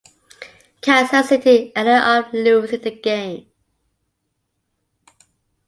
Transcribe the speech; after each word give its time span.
Kansas 0.81 1.29
City 1.29 1.71
ended 1.75 1.93
up 1.93 2.33
losing 2.33 2.81
the 2.81 2.89
game. 2.89 3.45